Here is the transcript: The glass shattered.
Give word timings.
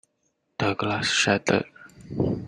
The 0.57 0.73
glass 0.73 1.05
shattered. 1.11 1.65